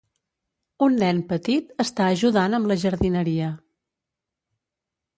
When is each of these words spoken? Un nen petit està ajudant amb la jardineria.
Un 0.85 0.97
nen 1.03 1.19
petit 1.33 1.69
està 1.85 2.09
ajudant 2.15 2.59
amb 2.61 2.73
la 2.73 2.81
jardineria. 2.87 3.55